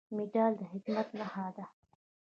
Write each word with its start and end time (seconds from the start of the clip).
مډال 0.15 0.53
د 0.59 0.61
خدمت 0.71 1.07
نښه 1.19 1.47
ده 1.55 1.65